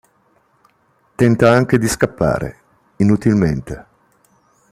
[1.15, 2.57] Tenta anche di scappare,
[2.95, 3.85] inutilmente.